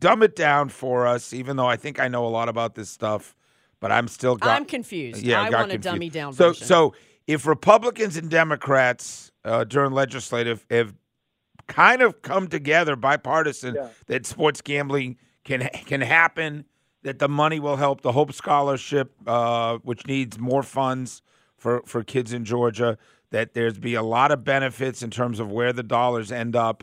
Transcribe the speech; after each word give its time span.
dumb 0.00 0.22
it 0.24 0.34
down 0.34 0.68
for 0.70 1.06
us, 1.06 1.32
even 1.32 1.56
though 1.56 1.66
I 1.68 1.76
think 1.76 2.00
I 2.00 2.08
know 2.08 2.26
a 2.26 2.28
lot 2.28 2.48
about 2.48 2.74
this 2.74 2.90
stuff, 2.90 3.36
but 3.78 3.92
I'm 3.92 4.08
still. 4.08 4.36
Got, 4.36 4.56
I'm 4.56 4.64
confused. 4.64 5.22
Yeah, 5.22 5.42
I 5.42 5.50
got 5.50 5.58
want 5.60 5.70
a 5.70 5.74
confused. 5.74 5.94
dummy 5.94 6.10
down 6.10 6.32
So, 6.32 6.48
version. 6.48 6.66
so 6.66 6.94
if 7.26 7.46
Republicans 7.46 8.16
and 8.16 8.28
Democrats 8.28 9.30
uh, 9.44 9.64
during 9.64 9.92
legislative 9.92 10.66
have 10.70 10.94
kind 11.68 12.02
of 12.02 12.22
come 12.22 12.48
together, 12.48 12.96
bipartisan, 12.96 13.74
Yeah. 13.76 13.88
that 14.06 14.26
sports 14.26 14.60
gambling 14.60 15.16
can 15.44 15.68
can 15.86 16.00
happen, 16.00 16.64
that 17.02 17.18
the 17.18 17.28
money 17.28 17.60
will 17.60 17.76
help 17.76 18.00
the 18.00 18.12
Hope 18.12 18.32
Scholarship, 18.32 19.12
uh, 19.26 19.78
which 19.82 20.06
needs 20.06 20.38
more 20.38 20.62
funds 20.62 21.22
for 21.56 21.82
for 21.86 22.02
kids 22.02 22.32
in 22.32 22.44
Georgia. 22.44 22.98
That 23.30 23.54
there's 23.54 23.78
be 23.78 23.94
a 23.94 24.02
lot 24.02 24.32
of 24.32 24.42
benefits 24.42 25.02
in 25.02 25.10
terms 25.10 25.38
of 25.38 25.52
where 25.52 25.72
the 25.72 25.84
dollars 25.84 26.32
end 26.32 26.56
up. 26.56 26.82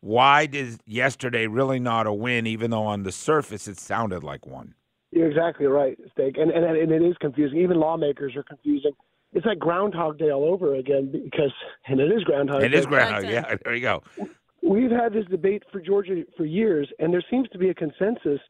Why 0.00 0.46
did 0.46 0.80
yesterday 0.86 1.46
really 1.46 1.78
not 1.78 2.06
a 2.06 2.12
win, 2.12 2.46
even 2.46 2.70
though 2.70 2.84
on 2.84 3.02
the 3.02 3.12
surface 3.12 3.66
it 3.66 3.78
sounded 3.78 4.22
like 4.22 4.46
one? 4.46 4.74
You're 5.10 5.28
exactly 5.28 5.66
right, 5.66 5.98
Steak. 6.12 6.36
And, 6.36 6.50
and 6.50 6.64
and 6.64 6.92
it 6.92 7.02
is 7.02 7.16
confusing. 7.20 7.58
Even 7.58 7.78
lawmakers 7.78 8.36
are 8.36 8.42
confusing. 8.42 8.92
It's 9.32 9.46
like 9.46 9.58
Groundhog 9.58 10.18
Day 10.18 10.30
all 10.30 10.44
over 10.44 10.74
again 10.74 11.10
because, 11.12 11.52
and 11.86 12.00
it 12.00 12.10
is 12.12 12.22
Groundhog 12.24 12.62
It 12.62 12.68
Day. 12.68 12.78
is 12.78 12.86
ground. 12.86 13.24
Content. 13.24 13.32
Yeah, 13.32 13.56
there 13.64 13.74
you 13.74 13.80
go. 13.80 14.02
We've 14.62 14.90
had 14.90 15.12
this 15.12 15.26
debate 15.26 15.62
for 15.70 15.80
Georgia 15.80 16.24
for 16.36 16.44
years, 16.44 16.88
and 16.98 17.12
there 17.12 17.24
seems 17.30 17.48
to 17.50 17.58
be 17.58 17.68
a 17.68 17.74
consensus 17.74 18.40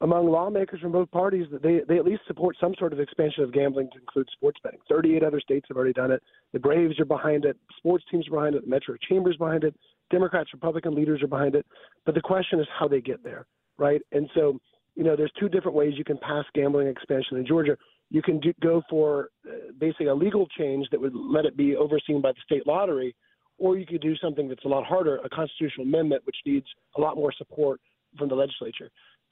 among 0.00 0.30
lawmakers 0.30 0.80
from 0.80 0.92
both 0.92 1.10
parties 1.10 1.46
that 1.50 1.62
they, 1.62 1.80
they 1.88 1.98
at 1.98 2.04
least 2.04 2.22
support 2.26 2.56
some 2.60 2.74
sort 2.78 2.92
of 2.92 3.00
expansion 3.00 3.42
of 3.42 3.52
gambling 3.52 3.88
to 3.92 3.98
include 3.98 4.28
sports 4.32 4.58
betting. 4.62 4.80
38 4.88 5.22
other 5.22 5.40
states 5.40 5.66
have 5.68 5.76
already 5.76 5.92
done 5.92 6.10
it. 6.10 6.22
The 6.52 6.58
Braves 6.58 6.98
are 7.00 7.04
behind 7.04 7.44
it. 7.44 7.56
Sports 7.78 8.04
teams 8.10 8.28
are 8.28 8.32
behind 8.32 8.54
it. 8.54 8.64
The 8.64 8.70
Metro 8.70 8.96
Chamber's 9.08 9.36
behind 9.36 9.64
it. 9.64 9.74
Democrats, 10.10 10.50
Republican 10.52 10.94
leaders 10.94 11.22
are 11.22 11.28
behind 11.28 11.54
it. 11.54 11.66
But 12.04 12.14
the 12.14 12.20
question 12.20 12.60
is 12.60 12.66
how 12.78 12.88
they 12.88 13.00
get 13.00 13.22
there, 13.22 13.46
right? 13.78 14.00
And 14.12 14.28
so, 14.34 14.58
you 14.94 15.04
know, 15.04 15.16
there's 15.16 15.32
two 15.38 15.48
different 15.48 15.76
ways 15.76 15.94
you 15.96 16.04
can 16.04 16.18
pass 16.18 16.44
gambling 16.54 16.88
expansion 16.88 17.36
in 17.36 17.46
Georgia. 17.46 17.76
You 18.10 18.22
can 18.22 18.38
do, 18.40 18.52
go 18.62 18.82
for 18.88 19.30
uh, 19.48 19.72
basically 19.78 20.06
a 20.06 20.14
legal 20.14 20.46
change 20.58 20.86
that 20.90 21.00
would 21.00 21.14
let 21.14 21.46
it 21.46 21.56
be 21.56 21.74
overseen 21.74 22.20
by 22.20 22.32
the 22.32 22.38
state 22.44 22.66
lottery, 22.66 23.14
or 23.58 23.76
you 23.76 23.86
could 23.86 24.02
do 24.02 24.16
something 24.16 24.48
that's 24.48 24.64
a 24.64 24.68
lot 24.68 24.84
harder, 24.84 25.16
a 25.18 25.28
constitutional 25.28 25.86
amendment, 25.86 26.22
which 26.24 26.36
needs 26.46 26.66
a 26.96 27.00
lot 27.00 27.16
more 27.16 27.32
support 27.32 27.80
from 28.18 28.28
the 28.28 28.34
legislature. 28.34 28.90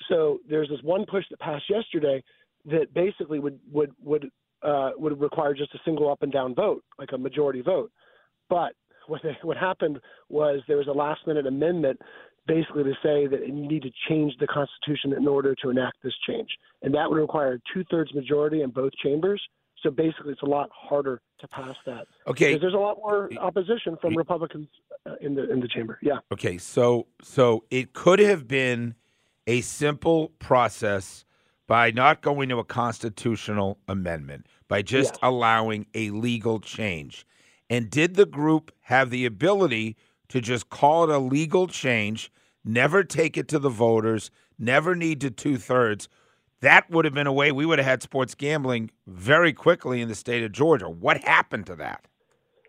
So 0.08 0.38
there's 0.48 0.68
this 0.68 0.80
one 0.82 1.04
push 1.06 1.24
that 1.30 1.38
passed 1.38 1.64
yesterday 1.68 2.22
that 2.64 2.92
basically 2.94 3.38
would 3.38 3.58
would 3.70 3.92
would 4.02 4.30
uh, 4.62 4.90
would 4.96 5.20
require 5.20 5.54
just 5.54 5.74
a 5.74 5.78
single 5.84 6.10
up 6.10 6.22
and 6.22 6.32
down 6.32 6.54
vote, 6.54 6.82
like 6.98 7.10
a 7.12 7.18
majority 7.18 7.60
vote. 7.60 7.90
But 8.48 8.72
what 9.06 9.22
they, 9.22 9.36
what 9.42 9.56
happened 9.56 10.00
was 10.28 10.60
there 10.68 10.76
was 10.76 10.88
a 10.88 10.92
last 10.92 11.26
minute 11.26 11.46
amendment 11.46 12.00
basically 12.46 12.82
to 12.82 12.94
say 13.02 13.26
that 13.28 13.46
you 13.46 13.52
need 13.52 13.82
to 13.82 13.90
change 14.08 14.32
the 14.40 14.46
Constitution 14.46 15.12
in 15.12 15.28
order 15.28 15.54
to 15.62 15.70
enact 15.70 15.98
this 16.02 16.14
change, 16.26 16.48
and 16.82 16.92
that 16.94 17.08
would 17.08 17.18
require 17.18 17.54
a 17.54 17.58
two 17.72 17.84
thirds 17.90 18.12
majority 18.14 18.62
in 18.62 18.70
both 18.70 18.92
chambers. 19.02 19.40
So 19.82 19.90
basically, 19.90 20.32
it's 20.32 20.42
a 20.42 20.46
lot 20.46 20.70
harder 20.72 21.20
to 21.40 21.48
pass 21.48 21.74
that. 21.86 22.06
Okay. 22.28 22.50
Because 22.50 22.60
there's 22.60 22.74
a 22.74 22.78
lot 22.78 22.98
more 22.98 23.28
opposition 23.40 23.96
from 24.00 24.16
Republicans 24.16 24.68
uh, 25.06 25.14
in 25.20 25.34
the 25.34 25.50
in 25.50 25.60
the 25.60 25.68
chamber. 25.68 25.98
Yeah. 26.02 26.18
Okay, 26.32 26.58
so 26.58 27.06
so 27.20 27.64
it 27.70 27.92
could 27.92 28.20
have 28.20 28.46
been 28.46 28.94
a 29.46 29.60
simple 29.60 30.28
process 30.38 31.24
by 31.66 31.90
not 31.90 32.22
going 32.22 32.48
to 32.48 32.58
a 32.58 32.64
constitutional 32.64 33.78
amendment, 33.88 34.46
by 34.68 34.82
just 34.82 35.14
Yes. 35.14 35.18
allowing 35.22 35.86
a 35.94 36.10
legal 36.10 36.60
change. 36.60 37.26
And 37.72 37.88
did 37.88 38.16
the 38.16 38.26
group 38.26 38.70
have 38.82 39.08
the 39.08 39.24
ability 39.24 39.96
to 40.28 40.42
just 40.42 40.68
call 40.68 41.04
it 41.04 41.10
a 41.10 41.16
legal 41.16 41.66
change, 41.66 42.30
never 42.62 43.02
take 43.02 43.38
it 43.38 43.48
to 43.48 43.58
the 43.58 43.70
voters, 43.70 44.30
never 44.58 44.94
need 44.94 45.22
to 45.22 45.30
two 45.30 45.56
thirds? 45.56 46.06
That 46.60 46.90
would 46.90 47.06
have 47.06 47.14
been 47.14 47.26
a 47.26 47.32
way 47.32 47.50
we 47.50 47.64
would 47.64 47.78
have 47.78 47.86
had 47.86 48.02
sports 48.02 48.34
gambling 48.34 48.90
very 49.06 49.54
quickly 49.54 50.02
in 50.02 50.10
the 50.10 50.14
state 50.14 50.44
of 50.44 50.52
Georgia. 50.52 50.90
What 50.90 51.24
happened 51.24 51.64
to 51.64 51.76
that? 51.76 52.04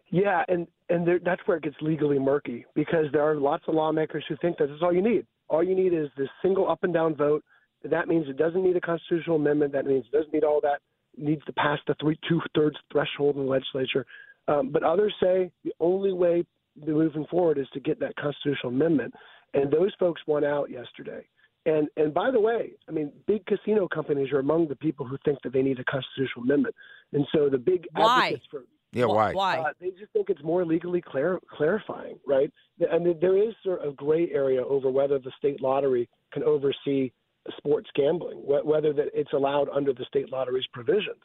Yeah, 0.10 0.46
and 0.48 0.68
and 0.88 1.06
there, 1.06 1.20
that's 1.20 1.42
where 1.48 1.58
it 1.58 1.64
gets 1.64 1.76
legally 1.82 2.18
murky 2.18 2.66
because 2.74 3.08
there 3.12 3.24
are 3.24 3.36
lots 3.36 3.66
of 3.68 3.76
lawmakers 3.76 4.24
who 4.30 4.38
think 4.38 4.58
that 4.60 4.68
this 4.68 4.78
is 4.78 4.84
all 4.84 4.94
you 4.94 5.02
need. 5.02 5.26
All 5.50 5.62
you 5.62 5.76
need 5.76 5.94
is 5.94 6.08
this 6.16 6.30
single 6.42 6.72
up 6.72 6.86
and 6.86 6.94
down 6.94 7.14
vote. 7.14 7.44
That 7.84 8.08
means 8.08 8.30
it 8.30 8.38
doesn't 8.38 8.64
need 8.64 8.78
a 8.78 8.82
constitutional 8.82 9.36
amendment. 9.36 9.74
That 9.74 9.86
means 9.86 10.06
it 10.06 10.16
doesn't 10.16 10.34
need 10.34 10.46
all 10.46 10.62
that. 10.62 10.80
It 11.18 11.26
needs 11.26 11.44
to 11.44 11.52
pass 11.52 11.80
the 11.88 11.96
three 12.00 12.18
two 12.30 12.40
thirds 12.56 12.78
threshold 12.90 13.36
in 13.36 13.44
the 13.44 13.52
legislature. 13.52 14.06
Um, 14.48 14.70
but 14.72 14.84
others 14.84 15.14
say 15.22 15.52
the 15.64 15.74
only 15.80 16.14
way 16.14 16.46
moving 16.76 17.26
forward 17.30 17.58
is 17.58 17.68
to 17.74 17.80
get 17.80 18.00
that 18.00 18.16
constitutional 18.16 18.74
amendment, 18.74 19.14
and 19.54 19.72
those 19.72 19.92
folks 20.00 20.22
won 20.28 20.44
out 20.44 20.70
yesterday. 20.70 21.26
And 21.66 21.88
and 21.96 22.14
by 22.14 22.30
the 22.30 22.40
way, 22.40 22.72
I 22.90 22.92
mean, 22.92 23.12
big 23.26 23.46
casino 23.46 23.88
companies 23.88 24.32
are 24.34 24.40
among 24.40 24.68
the 24.68 24.76
people 24.76 25.06
who 25.06 25.18
think 25.24 25.40
that 25.44 25.54
they 25.54 25.62
need 25.62 25.80
a 25.80 25.84
constitutional 25.86 26.44
amendment, 26.44 26.76
and 27.14 27.26
so 27.34 27.50
the 27.50 27.58
big 27.58 27.88
Why? 27.94 28.26
advocates 28.26 28.48
for 28.52 28.64
Yeah, 28.92 29.06
why? 29.06 29.34
Why? 29.34 29.58
uh, 29.60 29.74
they 29.80 29.92
just 29.92 30.12
think 30.12 30.30
it's 30.30 30.44
more 30.44 30.66
legally 30.66 31.02
clar- 31.02 31.40
clarifying, 31.50 32.20
right? 32.28 32.52
I 32.92 33.00
mean, 33.00 33.18
there 33.22 33.38
is 33.38 33.54
sort 33.64 33.82
of 33.82 33.94
a 33.94 33.96
gray 33.96 34.30
area 34.32 34.64
over 34.64 34.90
whether 34.90 35.20
the 35.20 35.32
state 35.38 35.62
lottery 35.62 36.10
can 36.34 36.44
oversee 36.44 37.12
sports 37.58 37.90
gambling, 37.96 38.40
wh- 38.40 38.66
whether 38.66 38.92
that 38.94 39.08
it's 39.14 39.34
allowed 39.34 39.70
under 39.70 39.94
the 39.94 40.06
state 40.06 40.32
lottery's 40.32 40.68
provisions. 40.74 41.24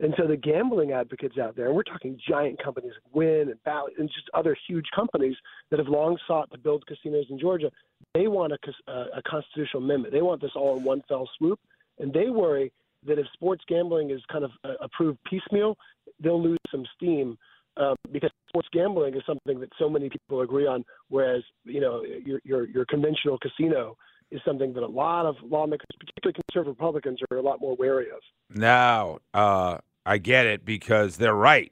And 0.00 0.14
so 0.16 0.26
the 0.28 0.36
gambling 0.36 0.92
advocates 0.92 1.38
out 1.38 1.56
there, 1.56 1.66
and 1.66 1.74
we're 1.74 1.82
talking 1.82 2.18
giant 2.28 2.62
companies 2.62 2.92
like 2.94 3.14
Wynn 3.14 3.48
and 3.48 3.62
Bally 3.64 3.92
and 3.98 4.08
just 4.08 4.30
other 4.32 4.56
huge 4.68 4.86
companies 4.94 5.34
that 5.70 5.78
have 5.78 5.88
long 5.88 6.16
sought 6.26 6.50
to 6.52 6.58
build 6.58 6.86
casinos 6.86 7.26
in 7.30 7.38
Georgia, 7.38 7.70
they 8.14 8.28
want 8.28 8.52
a, 8.52 8.58
uh, 8.90 9.06
a 9.16 9.22
constitutional 9.22 9.82
amendment. 9.82 10.14
They 10.14 10.22
want 10.22 10.40
this 10.40 10.52
all 10.54 10.78
in 10.78 10.84
one 10.84 11.02
fell 11.08 11.28
swoop, 11.36 11.58
and 11.98 12.12
they 12.12 12.30
worry 12.30 12.72
that 13.06 13.18
if 13.18 13.26
sports 13.32 13.64
gambling 13.66 14.10
is 14.10 14.20
kind 14.30 14.44
of 14.44 14.52
uh, 14.64 14.74
approved 14.80 15.18
piecemeal, 15.28 15.76
they'll 16.20 16.42
lose 16.42 16.58
some 16.70 16.84
steam 16.96 17.36
um, 17.76 17.96
because 18.12 18.30
sports 18.48 18.68
gambling 18.72 19.14
is 19.14 19.22
something 19.26 19.60
that 19.60 19.70
so 19.78 19.88
many 19.88 20.08
people 20.08 20.40
agree 20.40 20.66
on, 20.66 20.84
whereas 21.08 21.42
you 21.64 21.80
know 21.80 22.02
your 22.02 22.40
your, 22.44 22.68
your 22.68 22.84
conventional 22.86 23.38
casino 23.38 23.96
is 24.30 24.40
something 24.44 24.72
that 24.74 24.82
a 24.82 24.86
lot 24.86 25.26
of 25.26 25.36
lawmakers, 25.42 25.86
particularly 25.98 26.34
conservative 26.34 26.76
Republicans, 26.78 27.20
are 27.30 27.38
a 27.38 27.42
lot 27.42 27.60
more 27.60 27.74
wary 27.76 28.10
of. 28.10 28.20
Now, 28.50 29.18
uh, 29.32 29.78
I 30.08 30.16
get 30.16 30.46
it 30.46 30.64
because 30.64 31.18
they're 31.18 31.34
right. 31.34 31.70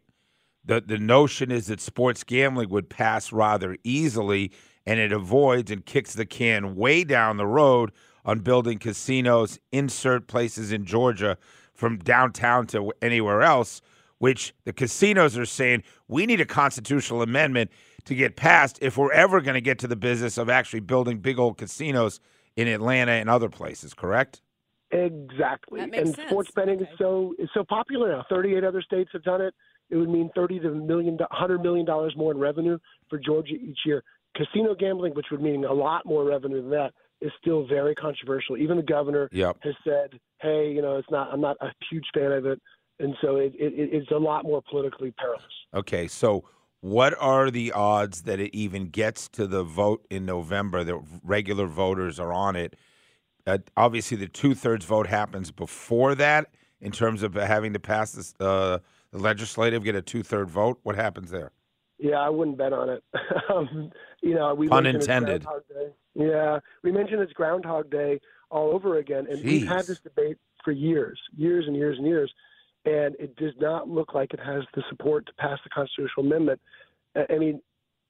The 0.62 0.82
the 0.82 0.98
notion 0.98 1.50
is 1.50 1.69
that 1.69 1.80
sports 1.80 2.22
gambling 2.22 2.69
would 2.69 2.91
pass 2.91 3.32
rather 3.32 3.78
easily 3.82 4.52
and 4.84 5.00
it 5.00 5.10
avoids 5.10 5.70
and 5.70 5.84
kicks 5.86 6.12
the 6.12 6.26
can 6.26 6.76
way 6.76 7.02
down 7.02 7.38
the 7.38 7.47
road 7.47 7.92
on 8.26 8.41
building 8.41 8.78
casinos, 8.78 9.58
insert 9.72 10.26
places 10.26 10.70
in 10.70 10.84
Georgia 10.84 11.38
from 11.72 11.97
downtown 11.97 12.66
to 12.66 12.92
anywhere 13.00 13.41
else, 13.41 13.80
which 14.19 14.54
the 14.64 14.72
casinos 14.72 15.38
are 15.38 15.47
saying 15.47 15.82
we 16.06 16.26
need 16.26 16.41
a 16.41 16.47
constitutional 16.47 17.22
amendment 17.22 17.70
to 18.04 18.14
get 18.14 18.36
passed 18.36 18.78
if 18.82 18.98
we're 18.98 19.12
ever 19.12 19.41
going 19.41 19.54
to 19.54 19.62
get 19.62 19.78
to 19.78 19.88
the 19.88 19.97
business 19.97 20.36
of 20.36 20.50
actually 20.50 20.80
building 20.80 21.20
big 21.20 21.38
old 21.38 21.56
casinos 21.56 22.20
in 22.54 22.68
Atlanta 22.68 23.12
and 23.12 23.30
other 23.30 23.48
places, 23.48 23.94
correct? 23.94 24.42
Exactly. 24.91 25.80
That 25.80 25.91
makes 25.91 26.02
and 26.02 26.14
sense. 26.14 26.28
sports 26.28 26.50
betting 26.54 26.80
Okay. 26.80 26.91
is 26.91 26.98
so 26.98 27.34
is 27.38 27.48
so 27.54 27.64
popular 27.64 28.12
now. 28.12 28.24
Thirty-eight 28.28 28.64
other 28.64 28.82
states 28.82 29.10
have 29.12 29.22
done 29.24 29.41
it. 29.41 29.54
It 29.91 29.97
would 29.97 30.08
mean 30.08 30.30
thirty 30.34 30.60
to 30.60 30.70
million, 30.70 31.19
hundred 31.30 31.62
million 31.62 31.84
dollars 31.84 32.14
more 32.16 32.32
in 32.32 32.38
revenue 32.38 32.78
for 33.10 33.19
Georgia 33.19 33.54
each 33.54 33.78
year. 33.84 34.02
Casino 34.36 34.74
gambling, 34.74 35.14
which 35.14 35.26
would 35.30 35.41
mean 35.42 35.64
a 35.64 35.72
lot 35.72 36.04
more 36.06 36.24
revenue 36.24 36.60
than 36.60 36.70
that, 36.70 36.92
is 37.20 37.32
still 37.41 37.66
very 37.66 37.94
controversial. 37.94 38.56
Even 38.56 38.76
the 38.76 38.82
governor 38.82 39.28
Yep. 39.32 39.56
has 39.62 39.74
said, 39.82 40.20
"Hey, 40.41 40.70
you 40.70 40.82
know, 40.82 40.97
it's 40.98 41.10
not. 41.10 41.32
I'm 41.32 41.41
not 41.41 41.56
a 41.60 41.72
huge 41.91 42.06
fan 42.14 42.32
of 42.32 42.47
it." 42.47 42.60
And 42.98 43.14
so 43.20 43.36
it, 43.36 43.53
it, 43.58 43.72
it's 43.76 44.10
a 44.10 44.16
lot 44.16 44.44
more 44.44 44.62
politically 44.70 45.10
perilous. 45.18 45.42
Okay, 45.74 46.06
so 46.06 46.44
what 46.80 47.14
are 47.20 47.50
the 47.50 47.72
odds 47.72 48.22
that 48.22 48.41
it 48.41 48.54
even 48.54 48.88
gets 48.88 49.28
to 49.30 49.47
the 49.47 49.62
vote 49.64 50.06
in 50.10 50.24
November? 50.24 50.84
That 50.84 51.00
regular 51.22 51.66
voters 51.66 52.18
are 52.20 52.32
on 52.32 52.56
it. 52.56 52.74
Uh, 53.46 53.58
obviously, 53.76 54.16
the 54.16 54.26
two 54.26 54.54
thirds 54.54 54.84
vote 54.84 55.06
happens 55.06 55.50
before 55.50 56.15
that 56.16 56.48
in 56.80 56.91
terms 56.91 57.22
of 57.22 57.34
having 57.34 57.72
to 57.72 57.78
pass 57.78 58.12
this, 58.12 58.34
uh, 58.41 58.78
the 59.12 59.18
legislative, 59.18 59.84
get 59.84 59.94
a 59.94 60.03
two 60.03 60.22
third 60.22 60.50
vote. 60.50 60.80
What 60.82 60.97
happens 60.97 61.30
there? 61.30 61.53
Yeah, 61.98 62.16
I 62.16 62.28
wouldn't 62.28 62.59
bet 62.59 62.72
on 62.72 62.91
it. 62.91 63.04
um, 63.54 63.91
you 64.22 64.34
know, 64.34 64.54
we 64.54 64.68
Pun 64.68 64.86
intended. 64.86 65.47
Yeah, 66.15 66.59
we 66.82 66.92
mentioned 66.92 67.21
it's 67.21 67.32
Groundhog 67.32 67.91
Day 67.91 68.21
all 68.50 68.74
over 68.74 68.98
again, 68.98 69.26
and 69.30 69.42
we've 69.44 69.66
had 69.66 69.86
this 69.86 70.00
debate 70.00 70.38
for 70.65 70.72
years, 70.72 71.18
years 71.36 71.66
and 71.66 71.76
years 71.76 71.98
and 71.98 72.06
years, 72.06 72.32
and 72.84 73.15
it 73.18 73.36
does 73.36 73.53
not 73.60 73.88
look 73.88 74.15
like 74.15 74.32
it 74.32 74.41
has 74.41 74.65
the 74.74 74.82
support 74.88 75.26
to 75.26 75.32
pass 75.34 75.59
the 75.62 75.71
constitutional 75.71 76.26
amendment. 76.26 76.60
I 77.15 77.38
mean, 77.38 77.60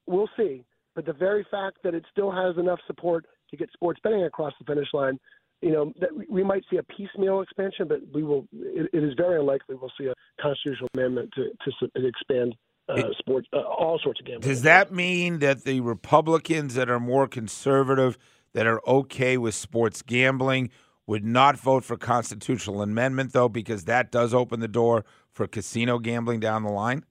we'll 0.05 0.29
see, 0.37 0.65
but 0.95 1.05
the 1.05 1.13
very 1.13 1.45
fact 1.49 1.77
that 1.83 1.93
it 1.93 2.05
still 2.11 2.31
has 2.31 2.57
enough 2.57 2.79
support 2.87 3.25
to 3.49 3.57
get 3.57 3.69
sports 3.73 3.99
betting 4.03 4.23
across 4.23 4.53
the 4.59 4.65
finish 4.65 4.87
line. 4.93 5.19
You 5.61 5.71
know 5.71 5.93
that 5.99 6.09
we- 6.29 6.43
might 6.43 6.63
see 6.69 6.77
a 6.77 6.83
piecemeal 6.83 7.41
expansion, 7.41 7.87
but 7.87 7.99
we 8.13 8.23
will. 8.23 8.47
It, 8.53 8.89
it 8.93 9.03
is 9.03 9.13
very 9.17 9.39
unlikely 9.39 9.75
we'll 9.75 9.91
see 9.99 10.05
a 10.05 10.13
constitutional 10.39 10.89
amendment 10.93 11.31
to 11.35 11.49
to, 11.65 12.05
expand 12.05 12.55
uh, 12.87 13.01
sports, 13.17 13.47
uh, 13.53 13.61
all 13.61 13.99
sorts 14.03 14.19
of 14.19 14.27
gambling. 14.27 14.47
Does 14.47 14.61
that 14.61 14.93
mean 14.93 15.39
that 15.39 15.63
the 15.63 15.81
Republicans 15.81 16.75
that 16.75 16.89
are 16.89 16.99
more 16.99 17.27
conservative 17.27 18.17
that 18.57 18.65
are 18.65 18.81
okay 18.87 19.37
with 19.37 19.53
sports 19.53 20.01
gambling. 20.01 20.71
Would 21.05 21.23
not 21.23 21.57
vote 21.57 21.85
for 21.85 21.95
constitutional 21.95 22.81
amendment 22.81 23.31
though, 23.31 23.47
because 23.47 23.85
that 23.85 24.11
does 24.11 24.33
open 24.33 24.59
the 24.59 24.67
door 24.67 25.05
for 25.31 25.47
casino 25.47 25.99
gambling 25.99 26.41
down 26.41 26.63
the 26.63 26.69
line. 26.69 27.05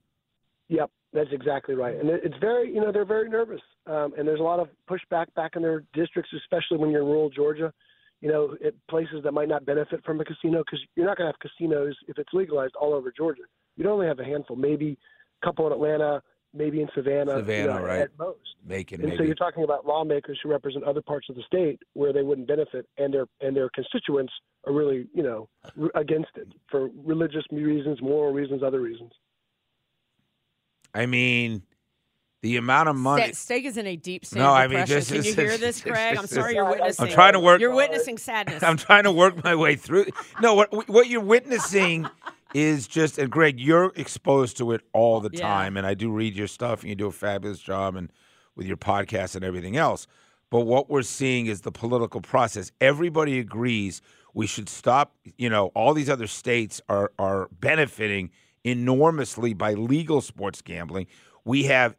Yep, 0.67 0.91
that's 1.13 1.31
exactly 1.31 1.73
right. 1.73 1.95
And 1.95 2.09
it's 2.09 2.37
very, 2.39 2.71
you 2.71 2.79
know, 2.79 2.91
they're 2.91 3.05
very 3.05 3.27
nervous. 3.27 3.61
Um, 3.87 4.13
and 4.17 4.27
there's 4.27 4.39
a 4.39 4.43
lot 4.43 4.59
of 4.59 4.67
pushback 4.89 5.33
back 5.35 5.55
in 5.55 5.61
their 5.61 5.83
districts, 5.93 6.31
especially 6.37 6.77
when 6.77 6.89
you're 6.91 7.01
in 7.01 7.07
rural 7.07 7.29
Georgia. 7.29 7.73
You 8.21 8.29
know, 8.29 8.55
at 8.65 8.73
places 8.89 9.21
that 9.23 9.31
might 9.31 9.47
not 9.47 9.63
benefit 9.65 10.03
from 10.03 10.19
a 10.19 10.25
casino 10.25 10.63
because 10.65 10.79
you're 10.95 11.05
not 11.05 11.17
going 11.17 11.31
to 11.31 11.37
have 11.37 11.51
casinos 11.51 11.95
if 12.07 12.17
it's 12.17 12.33
legalized 12.33 12.73
all 12.75 12.95
over 12.95 13.13
Georgia. 13.15 13.43
You'd 13.75 13.85
only 13.87 14.07
have 14.07 14.19
a 14.19 14.23
handful, 14.25 14.55
maybe 14.55 14.97
a 15.41 15.45
couple 15.45 15.67
in 15.67 15.73
Atlanta, 15.73 16.23
maybe 16.51 16.81
in 16.81 16.89
Savannah, 16.95 17.37
Savannah, 17.37 17.61
you 17.61 17.67
know, 17.67 17.85
right? 17.85 18.01
At 18.01 18.17
most. 18.17 18.39
Macon, 18.65 19.01
And 19.01 19.09
maybe. 19.09 19.17
so 19.17 19.23
you're 19.23 19.35
talking 19.35 19.63
about 19.63 19.85
lawmakers 19.85 20.39
who 20.41 20.49
represent 20.49 20.83
other 20.83 21.01
parts 21.01 21.29
of 21.29 21.35
the 21.35 21.43
state 21.43 21.79
where 21.93 22.11
they 22.11 22.23
wouldn't 22.23 22.47
benefit, 22.47 22.87
and 22.97 23.13
their 23.13 23.27
and 23.39 23.55
their 23.55 23.69
constituents 23.69 24.33
are 24.65 24.73
really, 24.73 25.05
you 25.13 25.21
know, 25.21 25.47
r- 25.79 25.91
against 25.93 26.31
it 26.37 26.47
for 26.71 26.89
religious 27.05 27.43
reasons, 27.51 28.01
moral 28.01 28.33
reasons, 28.33 28.63
other 28.63 28.81
reasons. 28.81 29.11
I 30.93 31.05
mean, 31.05 31.61
the 32.41 32.57
amount 32.57 32.89
of 32.89 32.95
money. 32.95 33.33
Ste- 33.33 33.35
Steak 33.35 33.65
is 33.65 33.77
in 33.77 33.87
a 33.87 33.95
deep 33.95 34.25
state 34.25 34.39
No, 34.39 34.51
I 34.53 34.67
mean, 34.67 34.85
this 34.85 35.07
Can 35.09 35.23
you 35.23 35.33
hear 35.33 35.35
this 35.57 35.59
this, 35.59 35.75
is- 35.77 35.81
Craig? 35.81 36.17
I'm 36.17 36.27
sorry 36.27 36.55
you're 36.55 36.69
witnessing. 36.69 37.05
I'm 37.07 37.11
trying 37.11 37.33
to 37.33 37.39
work- 37.39 37.59
You're 37.61 37.75
witnessing 37.75 38.17
sadness. 38.17 38.61
I'm 38.63 38.77
trying 38.77 39.03
to 39.05 39.11
work 39.11 39.43
my 39.43 39.55
way 39.55 39.75
through. 39.75 40.05
No, 40.41 40.53
what 40.53 40.87
what 40.89 41.07
you're 41.07 41.21
witnessing 41.21 42.07
is 42.53 42.87
just, 42.87 43.17
and 43.17 43.29
Greg, 43.29 43.59
you're 43.59 43.91
exposed 43.95 44.57
to 44.57 44.71
it 44.71 44.81
all 44.93 45.19
the 45.19 45.29
Yeah. 45.33 45.41
time, 45.41 45.75
and 45.77 45.85
I 45.85 45.93
do 45.95 46.11
read 46.11 46.35
your 46.35 46.47
stuff, 46.47 46.81
and 46.81 46.89
you 46.89 46.95
do 46.95 47.07
a 47.07 47.11
fabulous 47.11 47.59
job, 47.59 47.95
and 47.95 48.11
with 48.55 48.65
your 48.67 48.77
podcast 48.77 49.35
and 49.35 49.43
everything 49.43 49.75
else. 49.77 50.07
But 50.49 50.61
what 50.61 50.89
we're 50.89 51.01
seeing 51.01 51.47
is 51.47 51.61
the 51.61 51.71
political 51.71 52.21
process. 52.21 52.71
Everybody 52.79 53.37
agrees 53.39 54.01
we 54.33 54.47
should 54.47 54.69
stop. 54.69 55.13
You 55.37 55.49
know, 55.49 55.67
all 55.75 55.93
these 55.93 56.09
other 56.09 56.27
states 56.27 56.79
are 56.87 57.11
are 57.19 57.49
benefiting 57.51 58.29
enormously 58.63 59.53
by 59.53 59.73
legal 59.73 60.21
sports 60.21 60.61
gambling. 60.61 61.07
We 61.43 61.63
have 61.63 61.95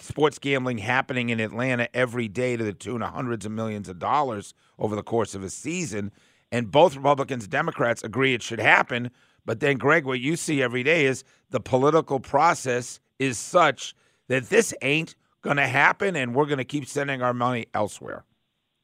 sports 0.00 0.38
gambling 0.38 0.78
happening 0.78 1.30
in 1.30 1.40
Atlanta 1.40 1.88
every 1.94 2.28
day 2.28 2.56
to 2.56 2.64
the 2.64 2.72
tune 2.72 3.02
of 3.02 3.12
hundreds 3.12 3.46
of 3.46 3.52
millions 3.52 3.88
of 3.88 3.98
dollars 3.98 4.54
over 4.78 4.96
the 4.96 5.02
course 5.02 5.34
of 5.34 5.42
a 5.42 5.50
season. 5.50 6.12
And 6.52 6.70
both 6.70 6.96
Republicans 6.96 7.44
and 7.44 7.50
Democrats 7.50 8.04
agree 8.04 8.34
it 8.34 8.42
should 8.42 8.60
happen. 8.60 9.10
But 9.44 9.60
then, 9.60 9.78
Greg, 9.78 10.04
what 10.04 10.20
you 10.20 10.36
see 10.36 10.62
every 10.62 10.82
day 10.82 11.06
is 11.06 11.24
the 11.50 11.60
political 11.60 12.20
process 12.20 13.00
is 13.18 13.38
such 13.38 13.94
that 14.28 14.48
this 14.48 14.74
ain't 14.82 15.14
going 15.42 15.56
to 15.56 15.66
happen, 15.66 16.16
and 16.16 16.34
we're 16.34 16.46
going 16.46 16.58
to 16.58 16.64
keep 16.64 16.86
sending 16.86 17.22
our 17.22 17.32
money 17.32 17.66
elsewhere. 17.72 18.24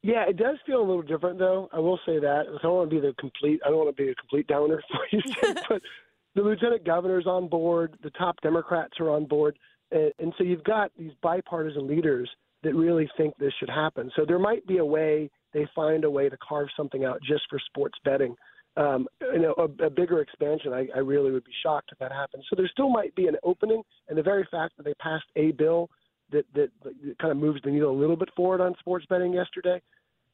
Yeah, 0.03 0.25
it 0.29 0.37
does 0.37 0.57
feel 0.67 0.81
a 0.81 0.87
little 0.87 1.03
different, 1.03 1.39
though. 1.39 1.69
I 1.73 1.79
will 1.79 1.99
say 2.05 2.19
that. 2.19 2.45
I 2.49 2.63
don't 2.63 2.75
want 2.75 2.91
to 2.91 2.97
be 2.97 3.01
the 3.01 3.15
complete. 3.19 3.61
I 3.65 3.69
don't 3.69 3.79
want 3.79 3.97
to 3.97 4.03
be 4.03 4.11
a 4.11 4.15
complete 4.15 4.47
downer 4.49 4.83
for 4.91 5.01
you, 5.11 5.23
but 5.69 5.83
the 6.35 6.43
lieutenant 6.43 6.85
governor's 6.85 7.27
on 7.27 7.49
board. 7.49 7.97
The 8.03 8.11
top 8.11 8.41
Democrats 8.41 8.95
are 9.01 9.11
on 9.11 9.27
board, 9.27 9.59
and, 9.93 10.13
and 10.19 10.35
so 10.37 10.45
you've 10.45 10.65
got 10.65 10.91
these 10.99 11.13
bipartisan 11.23 11.87
leaders 11.87 12.31
that 12.63 12.75
really 12.75 13.09
think 13.17 13.37
this 13.39 13.53
should 13.59 13.71
happen. 13.71 14.11
So 14.17 14.25
there 14.27 14.39
might 14.39 14.67
be 14.67 14.79
a 14.79 14.85
way 14.85 15.31
they 15.53 15.67
find 15.75 16.05
a 16.05 16.11
way 16.11 16.29
to 16.29 16.37
carve 16.37 16.69
something 16.77 17.05
out 17.05 17.21
just 17.23 17.43
for 17.51 17.59
sports 17.67 17.99
betting. 18.05 18.35
Um, 18.77 19.07
you 19.21 19.41
know, 19.41 19.55
a, 19.59 19.87
a 19.87 19.91
bigger 19.91 20.21
expansion. 20.21 20.73
I, 20.73 20.87
I 20.95 21.01
really 21.01 21.31
would 21.31 21.45
be 21.45 21.53
shocked 21.63 21.91
if 21.93 21.99
that 21.99 22.11
happens. 22.11 22.45
So 22.49 22.57
there 22.57 22.69
still 22.73 22.89
might 22.89 23.15
be 23.15 23.27
an 23.27 23.37
opening, 23.43 23.83
and 24.09 24.17
the 24.17 24.23
very 24.23 24.49
fact 24.51 24.79
that 24.79 24.85
they 24.85 24.95
passed 24.95 25.27
a 25.37 25.53
bill 25.53 25.91
that, 26.31 26.47
that 26.55 26.71
that 26.83 27.19
kind 27.19 27.31
of 27.31 27.37
moves 27.37 27.61
the 27.63 27.71
needle 27.71 27.91
a 27.91 27.99
little 27.99 28.17
bit 28.17 28.31
forward 28.35 28.63
on 28.63 28.75
sports 28.81 29.05
betting 29.11 29.35
yesterday 29.35 29.83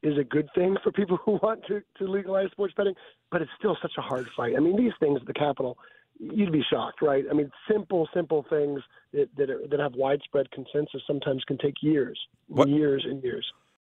is 0.04 0.16
a 0.16 0.22
good 0.22 0.48
thing 0.54 0.76
for 0.84 0.92
people 0.92 1.16
who 1.24 1.32
want 1.42 1.64
to, 1.66 1.82
to 1.98 2.04
legalize 2.04 2.50
sports 2.52 2.74
betting, 2.76 2.94
but 3.32 3.42
it's 3.42 3.50
still 3.58 3.76
such 3.82 3.92
a 3.98 4.02
hard 4.02 4.28
fight. 4.36 4.54
I 4.56 4.60
mean, 4.60 4.76
these 4.76 4.92
things 5.00 5.18
at 5.20 5.26
the 5.26 5.34
Capitol, 5.34 5.76
you'd 6.18 6.52
be 6.52 6.62
shocked, 6.68 7.02
right? 7.02 7.24
I 7.30 7.34
mean, 7.34 7.50
simple, 7.70 8.08
simple 8.14 8.44
things 8.50 8.80
that 9.12 9.28
that, 9.36 9.50
are, 9.50 9.60
that 9.70 9.80
have 9.80 9.94
widespread 9.94 10.50
consensus 10.50 11.02
sometimes 11.06 11.44
can 11.44 11.58
take 11.58 11.82
years, 11.82 12.18
What- 12.48 12.68
years 12.68 13.04
and 13.08 13.22
years. 13.22 13.46